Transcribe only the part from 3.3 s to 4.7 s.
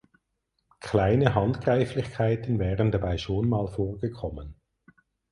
mal vorgekommen.